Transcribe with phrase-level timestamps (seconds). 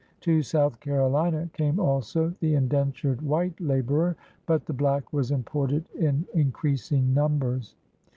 [0.21, 4.15] To South Carolina came also the indentured white laborer,
[4.47, 7.75] but the black was imported in increasing numbers.